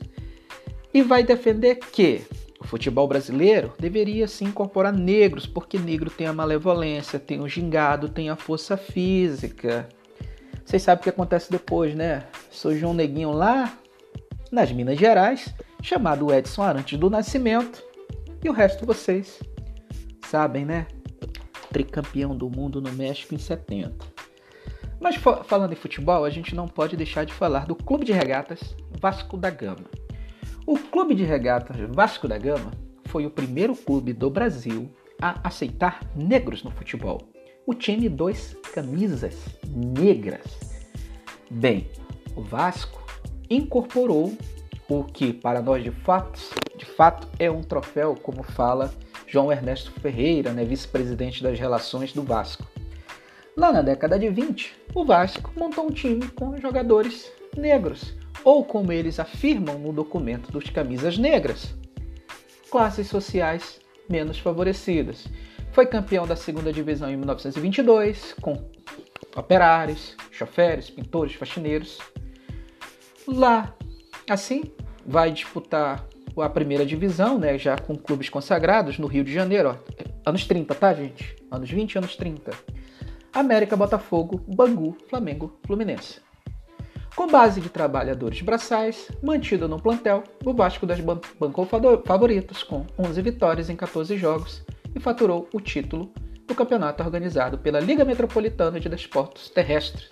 e 0.93 1.01
vai 1.01 1.21
defender 1.21 1.75
que 1.75 2.21
o 2.61 2.65
futebol 2.65 3.05
brasileiro 3.09 3.73
deveria 3.77 4.25
se 4.25 4.45
incorporar 4.45 4.93
negros, 4.93 5.45
porque 5.45 5.77
negro 5.77 6.09
tem 6.09 6.27
a 6.27 6.33
malevolência, 6.33 7.19
tem 7.19 7.41
o 7.41 7.49
gingado, 7.49 8.07
tem 8.07 8.29
a 8.29 8.37
força 8.37 8.77
física, 8.77 9.89
vocês 10.65 10.81
sabem 10.81 10.99
o 10.99 11.03
que 11.03 11.09
acontece 11.09 11.51
depois, 11.51 11.93
né? 11.93 12.23
Surgiu 12.49 12.89
um 12.89 12.93
neguinho 12.93 13.31
lá 13.31 13.77
nas 14.51 14.71
Minas 14.71 14.97
Gerais, 14.97 15.53
chamado 15.81 16.33
Edson 16.33 16.63
Arantes 16.63 16.97
do 16.97 17.07
Nascimento, 17.07 17.83
e 18.43 18.49
o 18.49 18.53
resto 18.53 18.83
vocês 18.83 19.39
sabem, 20.25 20.65
né? 20.65 20.87
Tricampeão 21.71 22.35
do 22.35 22.49
mundo 22.49 22.81
no 22.81 22.91
México 22.91 23.35
em 23.35 23.37
70. 23.37 23.93
Mas 24.99 25.17
falando 25.45 25.73
em 25.73 25.75
futebol, 25.75 26.25
a 26.25 26.29
gente 26.31 26.55
não 26.55 26.67
pode 26.67 26.97
deixar 26.97 27.25
de 27.25 27.33
falar 27.33 27.67
do 27.67 27.75
Clube 27.75 28.03
de 28.03 28.11
Regatas 28.11 28.75
Vasco 28.99 29.37
da 29.37 29.51
Gama. 29.51 29.85
O 30.65 30.79
Clube 30.79 31.13
de 31.13 31.23
Regatas 31.23 31.77
Vasco 31.91 32.27
da 32.27 32.39
Gama 32.39 32.71
foi 33.05 33.27
o 33.27 33.29
primeiro 33.29 33.75
clube 33.75 34.13
do 34.13 34.31
Brasil 34.31 34.91
a 35.21 35.47
aceitar 35.47 35.99
negros 36.15 36.63
no 36.63 36.71
futebol 36.71 37.35
o 37.67 37.73
time 37.73 38.07
dois 38.07 38.55
camisas 38.75 39.33
negras. 39.73 40.43
Bem, 41.49 41.87
o 42.35 42.41
Vasco 42.41 43.01
incorporou 43.49 44.37
o 44.89 45.01
que 45.05 45.31
para 45.31 45.61
nós 45.61 45.81
de 45.81 45.91
fato, 45.91 46.37
de 46.77 46.83
fato 46.83 47.25
é 47.39 47.49
um 47.49 47.61
troféu, 47.61 48.15
como 48.21 48.43
fala 48.43 48.93
João 49.25 49.49
Ernesto 49.49 49.91
Ferreira, 50.01 50.51
né, 50.51 50.65
vice-presidente 50.65 51.41
das 51.41 51.57
relações 51.57 52.11
do 52.11 52.21
Vasco. 52.21 52.65
Lá 53.55 53.71
na 53.71 53.81
década 53.81 54.19
de 54.19 54.27
20, 54.27 54.75
o 54.93 55.05
Vasco 55.05 55.53
montou 55.55 55.85
um 55.85 55.91
time 55.91 56.27
com 56.31 56.59
jogadores 56.59 57.31
negros, 57.55 58.13
ou 58.43 58.65
como 58.65 58.91
eles 58.91 59.21
afirmam 59.21 59.79
no 59.79 59.93
documento 59.93 60.51
dos 60.51 60.69
camisas 60.69 61.17
negras, 61.17 61.73
classes 62.69 63.07
sociais 63.07 63.79
menos 64.09 64.37
favorecidas. 64.37 65.25
Foi 65.75 65.85
campeão 65.85 66.25
da 66.25 66.37
segunda 66.37 66.71
divisão 66.71 67.09
em 67.09 67.17
1922, 67.17 68.33
com 68.39 68.53
operários, 69.35 70.15
choferes, 70.31 70.89
pintores, 70.89 71.33
faxineiros. 71.33 71.99
Lá, 73.27 73.75
assim, 74.29 74.71
vai 75.05 75.33
disputar 75.33 76.07
a 76.39 76.49
primeira 76.49 76.85
divisão, 76.85 77.37
né, 77.37 77.57
já 77.57 77.77
com 77.77 77.93
clubes 77.93 78.29
consagrados 78.29 78.97
no 78.97 79.05
Rio 79.05 79.25
de 79.25 79.33
Janeiro, 79.33 79.71
ó, 79.71 80.05
anos 80.25 80.47
30, 80.47 80.73
tá, 80.73 80.93
gente? 80.93 81.35
Anos 81.51 81.69
20, 81.69 81.97
anos 81.97 82.15
30. 82.15 82.53
América, 83.33 83.75
Botafogo, 83.75 84.41
Bangu, 84.47 84.95
Flamengo, 85.09 85.59
Fluminense. 85.67 86.21
Com 87.17 87.27
base 87.27 87.59
de 87.59 87.67
trabalhadores 87.67 88.41
braçais, 88.41 89.11
mantido 89.21 89.67
no 89.67 89.81
plantel, 89.81 90.23
o 90.45 90.53
Vasco 90.53 90.85
das 90.85 91.01
bancou 91.01 91.67
favoritos 92.05 92.63
com 92.63 92.85
11 92.97 93.21
vitórias 93.21 93.69
em 93.69 93.75
14 93.75 94.15
jogos 94.15 94.63
e 94.95 94.99
faturou 94.99 95.47
o 95.53 95.59
título 95.59 96.11
do 96.47 96.55
campeonato 96.55 97.03
organizado 97.03 97.57
pela 97.57 97.79
Liga 97.79 98.05
Metropolitana 98.05 98.79
de 98.79 98.87
Desportos 98.87 99.49
Terrestres. 99.49 100.07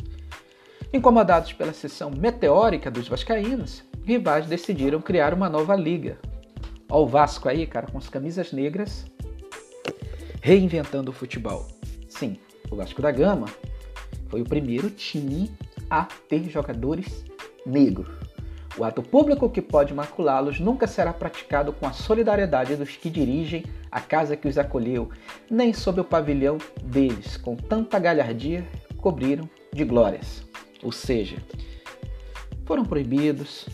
Incomodados 0.91 1.53
pela 1.53 1.73
sessão 1.73 2.11
meteórica 2.11 2.91
dos 2.91 3.07
vascaínos, 3.07 3.83
rivais 4.03 4.45
decidiram 4.45 5.01
criar 5.01 5.33
uma 5.33 5.49
nova 5.49 5.75
liga. 5.75 6.19
Ó 6.89 7.03
o 7.03 7.07
Vasco 7.07 7.49
aí, 7.49 7.65
cara, 7.65 7.87
com 7.87 7.97
as 7.97 8.09
camisas 8.09 8.51
negras, 8.51 9.05
reinventando 10.41 11.11
o 11.11 11.13
futebol. 11.13 11.67
Sim, 12.07 12.37
o 12.69 12.75
Vasco 12.75 13.01
da 13.01 13.11
Gama 13.11 13.47
foi 14.29 14.41
o 14.41 14.45
primeiro 14.45 14.89
time 14.89 15.51
a 15.89 16.05
ter 16.27 16.43
jogadores 16.49 17.25
negros. 17.65 18.22
O 18.75 18.83
ato 18.83 19.03
público 19.03 19.49
que 19.49 19.61
pode 19.61 19.93
maculá-los 19.93 20.59
nunca 20.59 20.87
será 20.87 21.13
praticado 21.13 21.71
com 21.71 21.85
a 21.85 21.93
solidariedade 21.93 22.75
dos 22.75 22.95
que 22.95 23.09
dirigem 23.09 23.63
a 23.91 24.01
casa 24.01 24.35
que 24.35 24.47
os 24.47 24.57
acolheu, 24.57 25.11
nem 25.49 25.71
sob 25.71 26.01
o 26.01 26.03
pavilhão 26.03 26.57
deles, 26.83 27.37
com 27.37 27.55
tanta 27.55 27.99
galhardia, 27.99 28.67
cobriram 28.97 29.47
de 29.71 29.83
glórias. 29.83 30.43
Ou 30.81 30.91
seja, 30.91 31.37
foram 32.65 32.83
proibidos, 32.83 33.67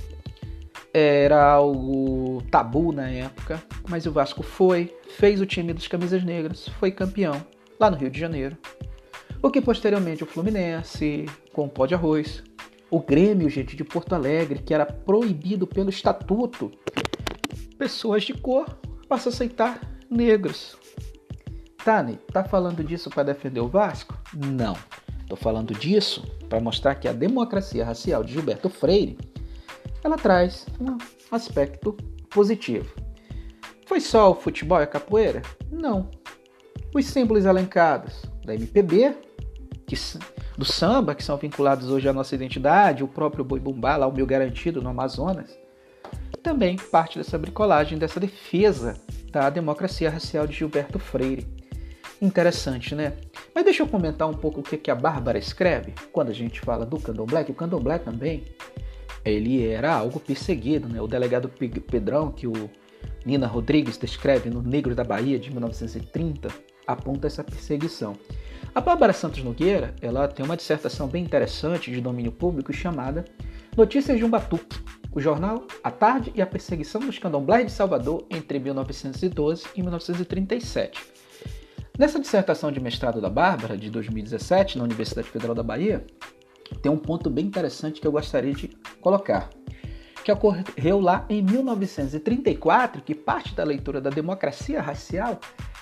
era 0.94 1.50
algo 1.50 2.44
tabu 2.52 2.92
na 2.92 3.10
época, 3.10 3.64
mas 3.88 4.06
o 4.06 4.12
Vasco 4.12 4.44
foi, 4.44 4.94
fez 5.12 5.40
o 5.40 5.46
time 5.46 5.72
dos 5.72 5.88
camisas 5.88 6.26
negras, 6.26 6.68
foi 6.80 6.92
campeão 6.92 7.42
lá 7.80 7.90
no 7.90 7.96
Rio 7.96 8.10
de 8.10 8.20
Janeiro. 8.20 8.58
O 9.42 9.50
que 9.50 9.62
posteriormente 9.62 10.24
o 10.24 10.28
Fluminense, 10.28 11.26
com 11.54 11.66
o 11.66 11.70
pó 11.70 11.86
de 11.86 11.96
arroz, 11.96 12.44
o 12.90 13.00
Grêmio, 13.00 13.50
gente, 13.50 13.76
de 13.76 13.84
Porto 13.84 14.14
Alegre, 14.14 14.60
que 14.60 14.74
era 14.74 14.86
proibido 14.86 15.68
pelo 15.68 15.90
estatuto, 15.90 16.72
pessoas 17.78 18.24
de 18.24 18.34
cor 18.34 18.66
passam 19.08 19.32
a 19.32 19.34
aceitar 19.34 19.80
negros. 20.10 20.78
Tani, 21.84 22.18
tá 22.32 22.44
falando 22.44 22.84
disso 22.84 23.10
para 23.10 23.24
defender 23.24 23.60
o 23.60 23.68
Vasco? 23.68 24.18
Não. 24.36 24.76
Tô 25.28 25.36
falando 25.36 25.74
disso 25.74 26.24
para 26.50 26.60
mostrar 26.60 26.96
que 26.96 27.08
a 27.08 27.14
democracia 27.14 27.86
racial 27.86 28.24
de 28.24 28.34
Gilberto 28.34 28.70
Freire 28.70 29.18
ela 30.04 30.18
traz 30.18 30.66
um 30.80 30.98
aspecto 31.32 31.94
positivo. 32.30 32.94
Foi 33.86 34.00
só 34.00 34.32
o 34.32 34.36
futebol 34.36 34.80
e 34.80 34.84
a 34.84 34.88
capoeira? 34.88 35.42
Não. 35.72 36.10
Os 36.94 37.06
símbolos 37.06 37.46
elencados 37.46 38.24
da 38.46 38.56
MPB, 38.56 39.16
que, 39.86 39.96
do 40.60 40.66
samba, 40.66 41.16
que 41.16 41.24
são 41.24 41.38
vinculados 41.38 41.90
hoje 41.90 42.10
à 42.10 42.14
nossa 42.14 42.36
identidade, 42.36 43.02
o 43.02 43.08
próprio 43.08 43.46
boi 43.46 43.62
bumbá, 43.62 43.96
lá 43.96 44.06
o 44.06 44.12
meu 44.12 44.26
garantido 44.26 44.82
no 44.82 44.90
Amazonas, 44.90 45.58
também 46.44 46.76
parte 46.76 47.18
dessa 47.18 47.38
bricolagem, 47.38 47.98
dessa 47.98 48.20
defesa 48.20 49.00
da 49.32 49.50
democracia 49.50 50.10
racial 50.10 50.46
de 50.46 50.58
Gilberto 50.58 51.00
Freire. 51.00 51.48
Interessante, 52.22 52.94
né? 52.94 53.14
Mas 53.56 53.64
deixa 53.64 53.84
eu 53.84 53.88
comentar 53.88 54.28
um 54.28 54.34
pouco 54.34 54.60
o 54.60 54.64
que 54.64 54.92
a 54.92 54.96
Bárbara 54.96 55.38
escreve 55.38 55.94
quando 56.12 56.30
a 56.30 56.34
gente 56.34 56.60
fala 56.60 56.86
do 56.86 57.00
candomblé, 57.00 57.46
que 57.46 57.52
o 57.52 57.56
candomblé 57.56 57.98
também 57.98 58.44
ele 59.24 59.66
era 59.66 59.94
algo 59.94 60.20
perseguido, 60.20 60.90
né? 60.90 61.02
O 61.02 61.08
delegado 61.08 61.50
Pedrão, 61.90 62.32
que 62.32 62.48
o 62.48 62.70
Nina 63.26 63.48
Rodrigues 63.48 63.98
descreve 63.98 64.50
no 64.50 64.62
Negro 64.62 64.94
da 64.94 65.06
Bahia 65.06 65.40
de 65.40 65.50
1930, 65.52 66.50
aponta 66.92 67.28
essa 67.28 67.44
perseguição. 67.44 68.18
A 68.74 68.82
Bárbara 68.82 69.14
Santos 69.14 69.44
Nogueira, 69.44 69.94
ela 70.02 70.28
tem 70.28 70.46
uma 70.46 70.58
dissertação 70.58 71.08
bem 71.08 71.24
interessante 71.24 71.92
de 71.92 72.02
domínio 72.02 72.32
público 72.32 72.74
chamada 72.74 73.26
Notícias 73.78 74.18
de 74.18 74.26
um 74.26 74.30
Batuque, 74.30 74.80
o 75.12 75.20
jornal 75.20 75.66
A 75.84 75.92
Tarde 75.92 76.32
e 76.36 76.42
a 76.42 76.46
Perseguição 76.46 77.02
dos 77.02 77.20
Candomblés 77.20 77.68
de 77.68 77.72
Salvador 77.72 78.26
entre 78.30 78.60
1912 78.60 79.66
e 79.76 79.82
1937. 79.82 81.02
Nessa 81.98 82.20
dissertação 82.20 82.72
de 82.72 82.80
mestrado 82.80 83.22
da 83.22 83.30
Bárbara, 83.30 83.78
de 83.78 83.90
2017, 83.90 84.78
na 84.78 84.84
Universidade 84.84 85.30
Federal 85.30 85.56
da 85.56 85.64
Bahia, 85.64 86.06
tem 86.82 86.92
um 86.92 86.98
ponto 86.98 87.30
bem 87.30 87.46
interessante 87.46 88.00
que 88.00 88.08
eu 88.08 88.12
gostaria 88.12 88.54
de 88.54 88.70
colocar, 89.02 89.50
que 90.24 90.32
ocorreu 90.32 91.00
lá 91.00 91.26
em 91.30 91.42
1934, 91.42 93.02
que 93.02 93.14
parte 93.14 93.54
da 93.54 93.64
leitura 93.64 94.00
da 94.00 94.10
democracia 94.10 94.82
racial 94.82 95.40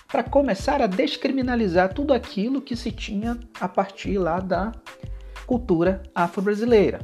para 0.08 0.24
começar 0.24 0.82
a 0.82 0.88
descriminalizar 0.88 1.94
tudo 1.94 2.14
aquilo 2.14 2.62
que 2.62 2.76
se 2.76 2.92
tinha 2.92 3.38
a 3.60 3.68
partir 3.68 4.18
lá 4.18 4.40
da 4.40 4.72
cultura 5.46 6.02
afro-brasileira. 6.16 7.02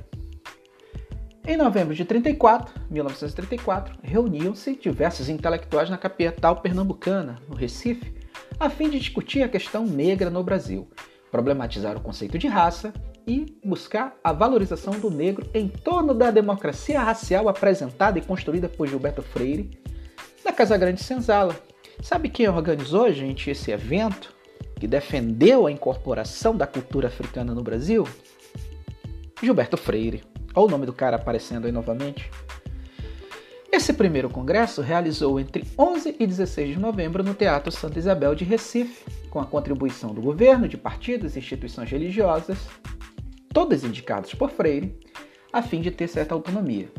Em 1.45 1.57
novembro 1.57 1.93
de 1.93 2.05
34, 2.05 2.73
1934, 2.89 3.97
reuniam-se 4.01 4.75
diversos 4.75 5.27
intelectuais 5.27 5.89
na 5.89 5.97
capital 5.97 6.61
pernambucana, 6.61 7.37
no 7.49 7.55
Recife, 7.55 8.13
a 8.57 8.69
fim 8.69 8.89
de 8.89 8.97
discutir 8.97 9.43
a 9.43 9.49
questão 9.49 9.85
negra 9.85 10.29
no 10.29 10.41
Brasil, 10.41 10.89
problematizar 11.29 11.97
o 11.97 12.01
conceito 12.01 12.37
de 12.37 12.47
raça 12.47 12.93
e 13.27 13.57
buscar 13.63 14.15
a 14.23 14.31
valorização 14.31 14.97
do 14.99 15.09
negro 15.09 15.49
em 15.53 15.67
torno 15.67 16.13
da 16.13 16.31
democracia 16.31 17.01
racial 17.01 17.49
apresentada 17.49 18.17
e 18.17 18.21
construída 18.21 18.69
por 18.69 18.87
Gilberto 18.87 19.21
Freire 19.21 19.69
na 20.45 20.53
Casa 20.53 20.77
Grande 20.77 21.03
Senzala. 21.03 21.55
Sabe 22.01 22.29
quem 22.29 22.47
organizou, 22.47 23.11
gente, 23.11 23.49
esse 23.49 23.71
evento 23.71 24.33
que 24.79 24.87
defendeu 24.87 25.67
a 25.67 25.71
incorporação 25.71 26.55
da 26.55 26.67
cultura 26.67 27.07
africana 27.07 27.53
no 27.53 27.63
Brasil? 27.63 28.07
Gilberto 29.41 29.77
Freire. 29.77 30.23
Olha 30.55 30.67
o 30.67 30.69
nome 30.69 30.85
do 30.85 30.93
cara 30.93 31.15
aparecendo 31.15 31.65
aí 31.65 31.71
novamente. 31.71 32.29
Esse 33.71 33.91
primeiro 33.91 34.29
congresso 34.29 34.81
realizou 34.81 35.39
entre 35.39 35.65
11 35.77 36.15
e 36.19 36.27
16 36.27 36.75
de 36.75 36.79
novembro 36.79 37.23
no 37.23 37.33
Teatro 37.33 37.71
Santa 37.71 37.97
Isabel 37.97 38.35
de 38.35 38.43
Recife, 38.43 39.03
com 39.31 39.39
a 39.39 39.45
contribuição 39.45 40.13
do 40.13 40.21
governo, 40.21 40.67
de 40.67 40.77
partidos 40.77 41.35
e 41.35 41.39
instituições 41.39 41.89
religiosas, 41.89 42.57
todas 43.51 43.83
indicadas 43.83 44.33
por 44.33 44.51
Freire, 44.51 44.95
a 45.51 45.61
fim 45.61 45.81
de 45.81 45.89
ter 45.89 46.07
certa 46.07 46.35
autonomia. 46.35 46.91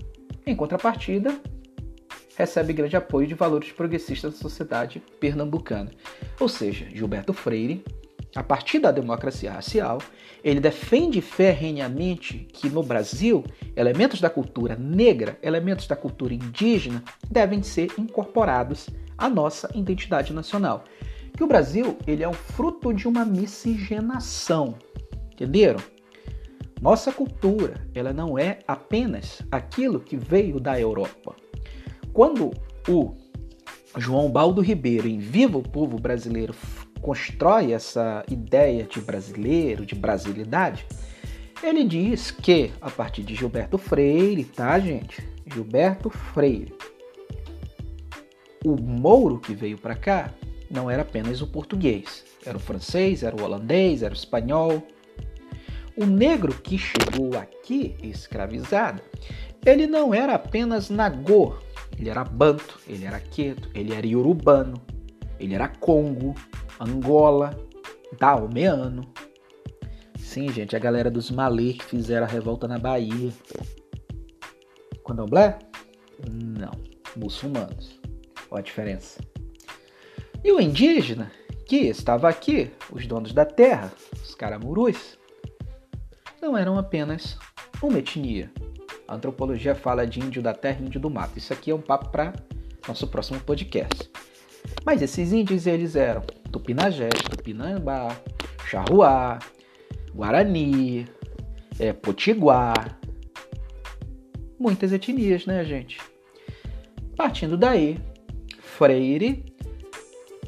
Em 0.45 0.57
contrapartida, 0.57 1.41
recebe 2.37 2.73
grande 2.73 2.97
apoio 2.97 3.27
de 3.27 3.35
valores 3.35 3.73
progressistas 3.73 4.33
da 4.33 4.39
sociedade 4.39 5.03
pernambucana. 5.21 5.91
Ou 6.41 6.49
seja, 6.49 6.87
Gilberto 6.93 7.33
Freire 7.33 7.85
a 8.35 8.43
partir 8.43 8.81
da 8.81 8.91
democracia 8.91 9.53
racial, 9.53 9.99
ele 10.43 10.59
defende 10.59 11.21
ferrenhamente 11.21 12.49
que 12.53 12.69
no 12.69 12.83
Brasil 12.83 13.45
elementos 13.77 14.21
da 14.21 14.29
cultura 14.29 14.75
negra, 14.75 15.39
elementos 15.41 15.87
da 15.87 15.95
cultura 15.95 16.35
indígena 16.35 17.03
devem 17.31 17.63
ser 17.63 17.93
incorporados 17.97 18.91
à 19.17 19.29
nossa 19.29 19.71
identidade 19.75 20.33
nacional. 20.33 20.85
Que 21.37 21.45
o 21.45 21.47
Brasil 21.47 21.97
ele 22.07 22.25
é 22.25 22.29
um 22.29 22.33
fruto 22.33 22.93
de 22.93 23.07
uma 23.07 23.25
miscigenação, 23.25 24.75
entenderam? 25.33 25.81
Nossa 26.81 27.13
cultura 27.13 27.87
ela 27.95 28.13
não 28.13 28.37
é 28.37 28.59
apenas 28.67 29.43
aquilo 29.51 30.01
que 30.01 30.17
veio 30.17 30.59
da 30.59 30.79
Europa. 30.79 31.37
Quando 32.15 32.53
o 32.89 33.13
João 33.99 34.31
Baldo 34.31 34.61
Ribeiro, 34.61 35.09
em 35.09 35.19
Viva 35.19 35.59
o 35.59 35.69
Povo 35.69 35.99
Brasileiro, 35.99 36.55
constrói 37.03 37.73
essa 37.73 38.25
ideia 38.31 38.85
de 38.85 39.01
brasileiro, 39.01 39.85
de 39.85 39.97
brasilidade, 39.97 40.87
ele 41.61 41.83
diz 41.83 42.31
que 42.31 42.71
a 42.81 42.89
partir 42.89 43.25
de 43.25 43.35
Gilberto 43.35 43.77
Freire, 43.77 44.45
tá, 44.45 44.79
gente? 44.79 45.29
Gilberto 45.53 46.09
Freire. 46.09 46.73
O 48.65 48.81
mouro 48.81 49.41
que 49.41 49.53
veio 49.53 49.77
para 49.77 49.97
cá 49.97 50.33
não 50.71 50.89
era 50.89 51.03
apenas 51.03 51.43
o 51.43 51.49
português, 51.49 52.25
era 52.47 52.57
o 52.57 52.61
francês, 52.61 53.25
era 53.25 53.35
o 53.35 53.43
holandês, 53.43 54.05
era 54.05 54.15
o 54.15 54.17
espanhol. 54.17 54.87
O 55.97 56.07
negro 56.07 56.55
que 56.63 56.79
chegou 56.79 57.37
aqui 57.37 57.97
escravizado, 58.05 59.03
ele 59.67 59.89
não 59.89 60.15
era 60.15 60.35
apenas 60.35 60.91
nagô, 60.91 61.57
ele 61.99 62.09
era 62.09 62.25
banto, 62.25 62.79
ele 62.87 63.05
era 63.05 63.21
queto, 63.21 63.71
ele 63.75 63.95
era 63.95 64.07
iorubano, 64.07 64.81
ele 65.39 65.55
era 65.55 65.69
congo, 65.69 66.35
Angola, 66.81 67.57
Dalmeano. 68.19 69.13
Sim, 70.19 70.51
gente, 70.53 70.75
a 70.75 70.79
galera 70.79 71.11
dos 71.11 71.31
Malê 71.31 71.75
que 71.75 71.85
fizeram 71.85 72.27
a 72.27 72.29
revolta 72.29 72.67
na 72.67 72.79
Bahia. 72.79 73.33
Candomblé? 75.07 75.59
Não, 76.31 76.73
muçulmanos. 77.17 78.01
Olha 78.51 78.61
a 78.61 78.63
diferença. 78.63 79.21
E 80.43 80.51
o 80.53 80.61
indígena, 80.61 81.31
que 81.67 81.77
estava 81.77 82.29
aqui, 82.29 82.71
os 82.91 83.07
donos 83.07 83.33
da 83.33 83.45
terra, 83.45 83.93
os 84.23 84.35
caramurus, 84.35 85.19
não 86.41 86.57
eram 86.57 86.79
apenas 86.79 87.39
uma 87.83 87.99
etnia. 87.99 88.51
A 89.07 89.15
antropologia 89.15 89.75
fala 89.75 90.07
de 90.07 90.21
índio 90.21 90.43
da 90.43 90.55
terra 90.55 90.79
e 90.81 90.87
índio 90.87 91.01
do 91.01 91.11
mato. 91.11 91.39
Isso 91.39 91.53
aqui 91.53 91.71
é 91.71 91.75
um 91.75 91.81
papo 91.81 92.09
para 92.09 92.33
nosso 92.87 93.07
próximo 93.07 93.41
podcast. 93.41 94.11
Mas 94.85 95.03
esses 95.03 95.33
índios, 95.33 95.67
eles 95.67 95.95
eram 95.95 96.23
Tupinagés, 96.51 97.13
Tupinambá, 97.31 98.17
Charruá, 98.67 99.39
Guarani, 100.15 101.07
é, 101.79 101.93
Potiguar. 101.93 102.99
Muitas 104.59 104.93
etnias, 104.93 105.47
né, 105.47 105.65
gente? 105.65 106.01
Partindo 107.17 107.57
daí, 107.57 107.99
Freire 108.59 109.45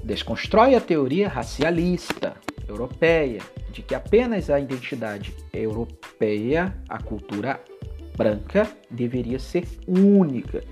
desconstrói 0.03 0.75
a 0.75 0.81
teoria 0.81 1.29
racialista 1.29 2.37
europeia 2.69 3.41
de 3.73 3.83
que 3.83 3.95
apenas 3.95 4.49
a 4.49 4.59
identidade 4.59 5.35
europeia, 5.53 6.77
a 6.89 7.03
cultura 7.03 7.61
branca, 8.17 8.69
deveria 8.91 9.39
ser 9.39 9.67
única. 9.87 10.65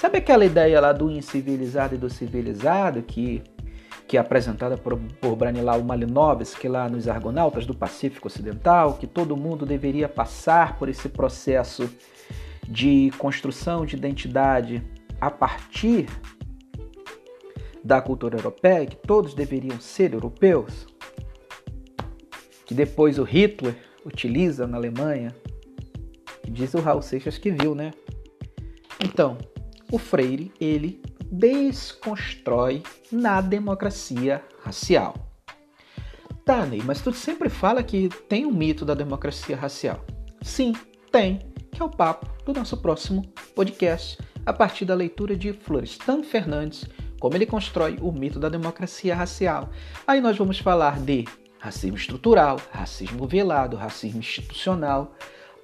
Sabe 0.00 0.18
aquela 0.18 0.44
ideia 0.44 0.80
lá 0.80 0.92
do 0.92 1.10
incivilizado 1.10 1.94
e 1.94 1.98
do 1.98 2.08
civilizado 2.10 3.02
que, 3.02 3.42
que 4.06 4.16
é 4.16 4.20
apresentada 4.20 4.76
por, 4.76 4.98
por 5.20 5.34
Branislaw 5.36 5.82
Malinovski 5.82 6.68
lá 6.68 6.88
nos 6.88 7.08
Argonautas 7.08 7.66
do 7.66 7.74
Pacífico 7.74 8.28
Ocidental, 8.28 8.94
que 8.94 9.06
todo 9.06 9.36
mundo 9.36 9.64
deveria 9.64 10.08
passar 10.08 10.78
por 10.78 10.88
esse 10.88 11.08
processo 11.08 11.90
de 12.68 13.10
construção 13.18 13.86
de 13.86 13.96
identidade 13.96 14.82
a 15.20 15.30
partir 15.30 16.06
da 17.82 18.00
cultura 18.00 18.36
europeia, 18.36 18.84
que 18.84 18.96
todos 18.96 19.32
deveriam 19.32 19.80
ser 19.80 20.12
europeus, 20.12 20.86
que 22.66 22.74
depois 22.74 23.18
o 23.18 23.22
Hitler 23.22 23.76
utiliza 24.04 24.66
na 24.66 24.76
Alemanha, 24.76 25.34
diz 26.56 26.72
o 26.72 26.80
Raul 26.80 27.02
Seixas 27.02 27.36
que 27.36 27.50
viu, 27.50 27.74
né? 27.74 27.92
Então, 28.98 29.36
o 29.92 29.98
Freire 29.98 30.50
ele 30.58 31.02
desconstrói 31.30 32.82
na 33.12 33.40
democracia 33.42 34.42
racial. 34.64 35.14
Tá, 36.44 36.64
Ney, 36.64 36.80
mas 36.82 37.02
tu 37.02 37.12
sempre 37.12 37.50
fala 37.50 37.82
que 37.82 38.08
tem 38.28 38.46
um 38.46 38.52
mito 38.52 38.84
da 38.84 38.94
democracia 38.94 39.56
racial. 39.56 40.04
Sim, 40.40 40.72
tem, 41.12 41.40
que 41.70 41.82
é 41.82 41.84
o 41.84 41.90
papo 41.90 42.26
do 42.44 42.54
nosso 42.54 42.76
próximo 42.78 43.22
podcast, 43.54 44.18
a 44.46 44.52
partir 44.52 44.84
da 44.84 44.94
leitura 44.94 45.36
de 45.36 45.52
Florestan 45.52 46.22
Fernandes, 46.22 46.86
como 47.20 47.36
ele 47.36 47.46
constrói 47.46 47.98
o 48.00 48.12
mito 48.12 48.38
da 48.38 48.48
democracia 48.48 49.14
racial. 49.14 49.70
Aí 50.06 50.20
nós 50.20 50.38
vamos 50.38 50.58
falar 50.58 51.00
de 51.00 51.24
racismo 51.58 51.96
estrutural, 51.96 52.60
racismo 52.70 53.26
velado, 53.26 53.76
racismo 53.76 54.20
institucional, 54.20 55.16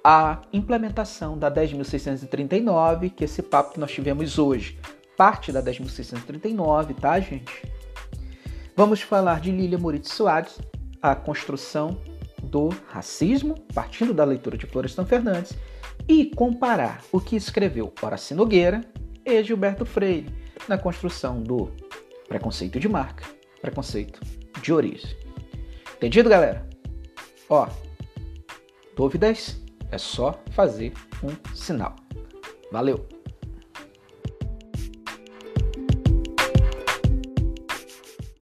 a 0.03 0.41
implementação 0.51 1.37
da 1.37 1.49
10.639, 1.49 3.09
que 3.09 3.23
é 3.23 3.25
esse 3.25 3.41
papo 3.41 3.73
que 3.73 3.79
nós 3.79 3.91
tivemos 3.91 4.37
hoje, 4.37 4.77
parte 5.15 5.51
da 5.51 5.63
10.639, 5.63 6.93
tá, 6.99 7.19
gente? 7.19 7.71
Vamos 8.75 9.01
falar 9.01 9.39
de 9.39 9.51
Lilia 9.51 9.77
Moritz 9.77 10.11
Soares, 10.11 10.59
a 11.01 11.15
construção 11.15 12.01
do 12.41 12.69
racismo, 12.87 13.55
partindo 13.73 14.13
da 14.13 14.25
leitura 14.25 14.57
de 14.57 14.65
Florestan 14.65 15.05
Fernandes, 15.05 15.53
e 16.07 16.25
comparar 16.25 17.01
o 17.11 17.21
que 17.21 17.37
escreveu 17.37 17.93
Horaci 18.01 18.33
Nogueira 18.33 18.81
e 19.25 19.41
Gilberto 19.41 19.85
Freire 19.85 20.27
na 20.67 20.77
construção 20.77 21.41
do 21.41 21.71
preconceito 22.27 22.77
de 22.79 22.89
marca, 22.89 23.23
preconceito 23.61 24.19
de 24.61 24.73
origem. 24.73 25.15
Entendido, 25.95 26.29
galera? 26.29 26.67
Ó, 27.49 27.69
dúvidas? 28.97 29.62
É 29.93 29.97
só 29.99 30.41
fazer 30.53 30.91
um 31.23 31.55
sinal. 31.55 31.95
Valeu! 32.71 33.12